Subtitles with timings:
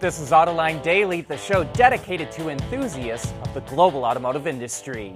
[0.00, 5.14] This is Autoline Daily, the show dedicated to enthusiasts of the global automotive industry.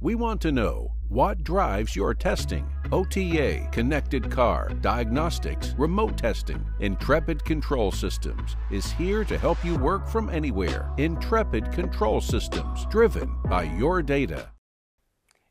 [0.00, 2.68] We want to know what drives your testing.
[2.92, 6.62] OTA, connected car, diagnostics, remote testing.
[6.80, 10.90] Intrepid Control Systems is here to help you work from anywhere.
[10.98, 14.50] Intrepid Control Systems, driven by your data.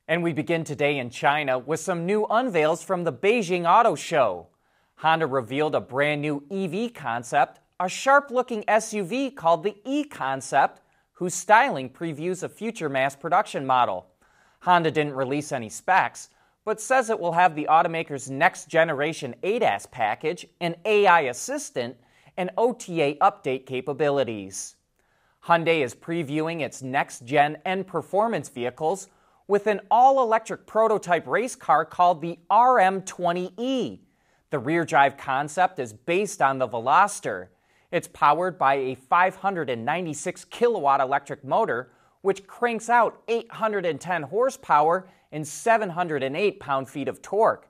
[0.08, 4.50] And we begin today in China with some new unveils from the Beijing Auto Show.
[4.98, 10.82] Honda revealed a brand new EV concept, a sharp looking SUV called the E Concept,
[11.14, 14.06] whose styling previews a future mass production model.
[14.60, 16.30] Honda didn't release any specs,
[16.64, 21.98] but says it will have the automaker's next generation ADAS package, an AI assistant,
[22.38, 24.76] and OTA update capabilities.
[25.46, 29.08] Hyundai is previewing its next gen N performance vehicles
[29.48, 34.00] with an all electric prototype race car called the RM20E.
[34.52, 37.48] The rear drive concept is based on the Veloster.
[37.92, 46.60] It's powered by a 596 kilowatt electric motor which cranks out 810 horsepower and 708
[46.60, 47.68] pound feet of torque.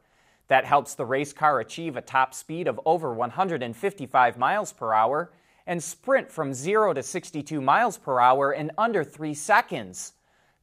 [0.47, 5.31] That helps the race car achieve a top speed of over 155 miles per hour
[5.65, 10.13] and sprint from 0 to 62 miles per hour in under 3 seconds.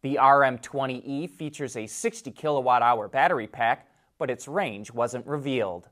[0.02, 5.88] The RM20E features a 60 kilowatt hour battery pack, but its range wasn't revealed.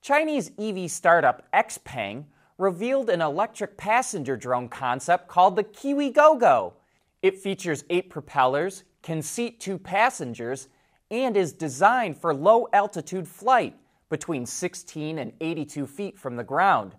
[0.00, 2.24] Chinese EV startup XPeng
[2.56, 6.74] revealed an electric passenger drone concept called the Kiwi GoGo.
[7.22, 10.68] It features eight propellers, can seat two passengers,
[11.10, 13.74] and is designed for low altitude flight
[14.08, 16.94] between 16 and 82 feet from the ground.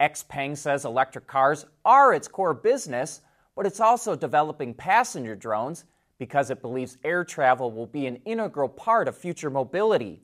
[0.00, 3.20] Xpeng says electric cars are its core business,
[3.54, 5.84] but it's also developing passenger drones
[6.18, 10.22] because it believes air travel will be an integral part of future mobility.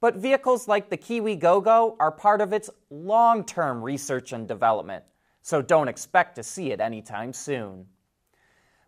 [0.00, 5.04] But vehicles like the Kiwi GoGo are part of its long term research and development,
[5.40, 7.86] so don't expect to see it anytime soon.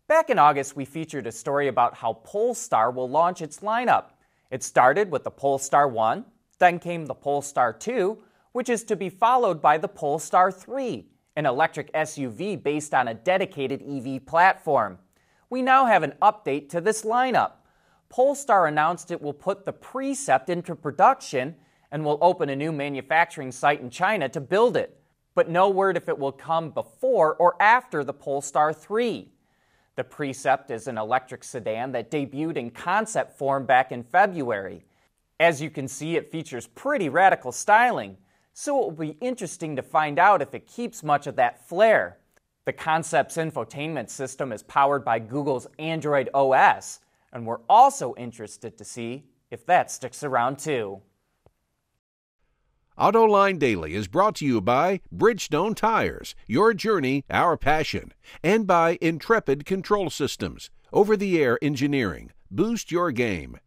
[0.06, 4.10] Back in August, we featured a story about how Polestar will launch its lineup.
[4.50, 6.26] It started with the Polestar 1,
[6.58, 8.18] then came the Polestar 2,
[8.52, 11.06] which is to be followed by the Polestar 3,
[11.36, 14.98] an electric SUV based on a dedicated EV platform.
[15.48, 17.52] We now have an update to this lineup.
[18.10, 21.54] Polestar announced it will put the Precept into production
[21.90, 25.00] and will open a new manufacturing site in China to build it,
[25.34, 29.30] but no word if it will come before or after the Polestar 3.
[29.96, 34.84] The Precept is an electric sedan that debuted in concept form back in February.
[35.38, 38.16] As you can see, it features pretty radical styling,
[38.52, 42.18] so it will be interesting to find out if it keeps much of that flair.
[42.64, 47.00] The concept's infotainment system is powered by Google's Android OS,
[47.32, 51.02] and we're also interested to see if that sticks around too.
[52.96, 58.98] AutoLine Daily is brought to you by Bridgestone Tires, your journey, our passion, and by
[59.00, 62.30] Intrepid Control Systems, over the air engineering.
[62.52, 63.58] Boost your game.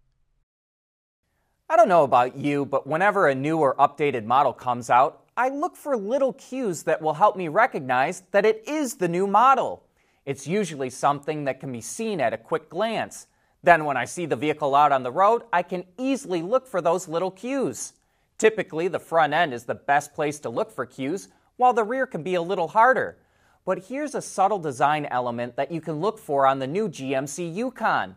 [1.69, 5.49] I don't know about you, but whenever a new or updated model comes out, I
[5.49, 9.83] look for little cues that will help me recognize that it is the new model.
[10.25, 13.27] It's usually something that can be seen at a quick glance.
[13.61, 16.79] Then, when I see the vehicle out on the road, I can easily look for
[16.79, 17.91] those little cues.
[18.37, 22.05] Typically, the front end is the best place to look for cues, while the rear
[22.05, 23.17] can be a little harder.
[23.65, 27.53] But here's a subtle design element that you can look for on the new GMC
[27.53, 28.15] Yukon.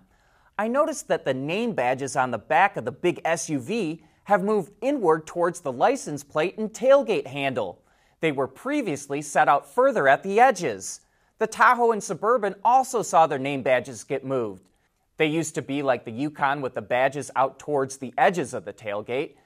[0.59, 4.73] I noticed that the name badges on the back of the big SUV have moved
[4.83, 7.83] inward towards the license plate and tailgate handle.
[8.21, 11.01] They were previously set out further at the edges.
[11.39, 14.69] The Tahoe and Suburban also saw their name badges get moved.
[15.17, 18.67] They used to be like the Yukon with the badges out towards the edges of
[18.67, 19.37] the tailgate,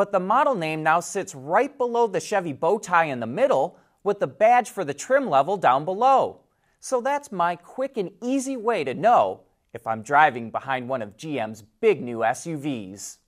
[0.00, 3.76] but the model name now sits right below the Chevy bow tie in the middle
[4.02, 6.40] with the badge for the trim level down below.
[6.78, 9.42] So that's my quick and easy way to know
[9.74, 13.18] if I'm driving behind one of GM's big new SUVs.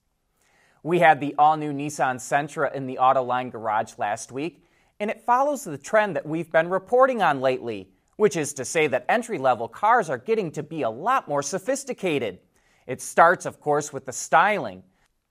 [0.82, 4.64] We had the all new Nissan Sentra in the Autoline garage last week,
[4.98, 8.86] and it follows the trend that we've been reporting on lately, which is to say
[8.86, 12.38] that entry level cars are getting to be a lot more sophisticated.
[12.86, 14.84] It starts, of course, with the styling.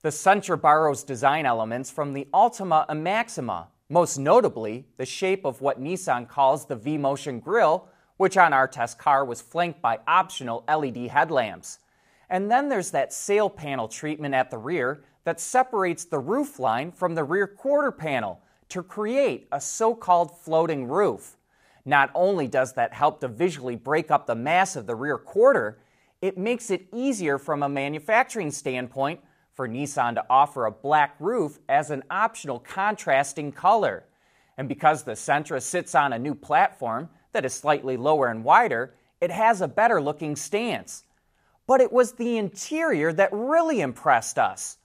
[0.04, 5.62] The Sentra borrows design elements from the Altima and Maxima, most notably the shape of
[5.62, 7.88] what Nissan calls the V-Motion grille,
[8.18, 11.78] which on our test car was flanked by optional LED headlamps.
[12.32, 16.92] And then there's that sail panel treatment at the rear that separates the roof line
[16.92, 21.38] from the rear quarter panel to create a so called floating roof.
[21.86, 25.78] Not only does that help to visually break up the mass of the rear quarter,
[26.24, 29.20] it makes it easier from a manufacturing standpoint
[29.54, 34.06] for Nissan to offer a black roof as an optional contrasting color.
[34.58, 38.96] And because the Sentra sits on a new platform that is slightly lower and wider,
[39.20, 41.04] it has a better looking stance.
[41.68, 44.78] But it was the interior that really impressed us.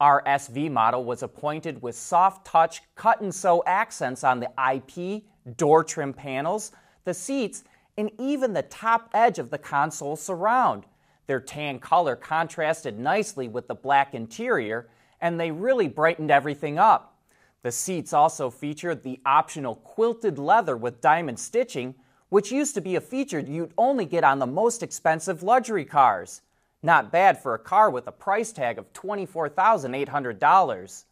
[0.00, 5.24] Our SV model was appointed with soft touch cut and sew accents on the IP,
[5.56, 6.72] door trim panels,
[7.04, 7.64] the seats,
[7.98, 10.84] and even the top edge of the console surround.
[11.30, 14.88] Their tan color contrasted nicely with the black interior,
[15.20, 17.20] and they really brightened everything up.
[17.62, 21.94] The seats also featured the optional quilted leather with diamond stitching,
[22.30, 26.42] which used to be a feature you'd only get on the most expensive luxury cars.
[26.82, 31.04] Not bad for a car with a price tag of $24,800.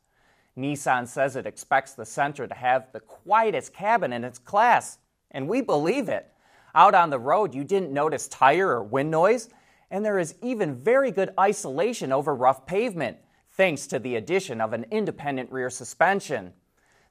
[0.59, 4.99] Nissan says it expects the Sentra to have the quietest cabin in its class,
[5.31, 6.32] and we believe it.
[6.75, 9.49] Out on the road, you didn't notice tire or wind noise,
[9.90, 13.19] and there is even very good isolation over rough pavement,
[13.52, 16.52] thanks to the addition of an independent rear suspension.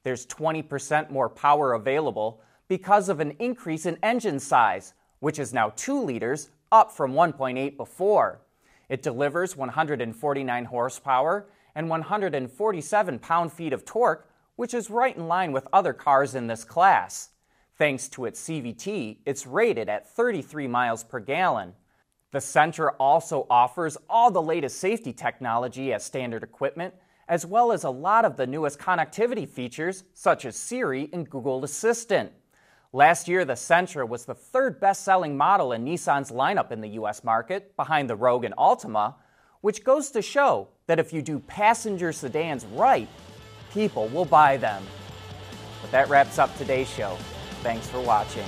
[0.03, 5.69] There's 20% more power available because of an increase in engine size, which is now
[5.75, 8.41] 2 liters, up from 1.8 before.
[8.89, 15.51] It delivers 149 horsepower and 147 pound feet of torque, which is right in line
[15.51, 17.29] with other cars in this class.
[17.77, 21.74] Thanks to its CVT, it's rated at 33 miles per gallon.
[22.31, 26.94] The Sentra also offers all the latest safety technology as standard equipment,
[27.29, 31.63] as well as a lot of the newest connectivity features such as Siri and Google
[31.63, 32.31] Assistant.
[32.94, 36.89] Last year, the Sentra was the third best selling model in Nissan's lineup in the
[36.89, 39.15] US market, behind the Rogue and Altima,
[39.62, 43.09] which goes to show that if you do passenger sedans right,
[43.74, 44.83] people will buy them.
[45.81, 47.18] But that wraps up today's show.
[47.62, 48.47] Thanks for watching.